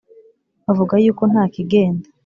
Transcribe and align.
bavuga 0.65 0.93
yuko 1.03 1.23
nta 1.31 1.43
kigenda 1.53 2.07